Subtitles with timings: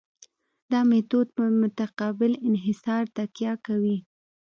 [0.71, 3.97] دا میتود په متقابل انحصار تکیه کوي